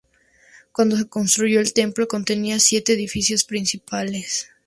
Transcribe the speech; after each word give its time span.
Cuando 0.71 0.97
se 0.97 1.07
construyó, 1.07 1.59
el 1.59 1.73
templo 1.73 2.07
contenía 2.07 2.59
siete 2.59 2.93
edificios 2.93 3.43
principales. 3.43 4.49